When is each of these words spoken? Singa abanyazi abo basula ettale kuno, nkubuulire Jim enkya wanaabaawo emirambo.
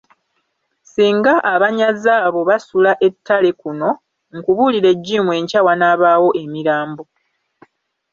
Singa 0.91 1.33
abanyazi 1.53 2.09
abo 2.27 2.41
basula 2.49 2.91
ettale 3.07 3.49
kuno, 3.61 3.89
nkubuulire 4.35 4.91
Jim 5.05 5.25
enkya 5.37 5.61
wanaabaawo 5.67 6.29
emirambo. 6.43 7.03